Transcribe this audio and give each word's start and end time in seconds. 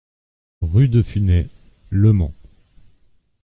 Rue 0.63 0.87
de 0.89 1.03
Funay, 1.03 1.47
Le 1.91 2.11
Mans 2.11 2.33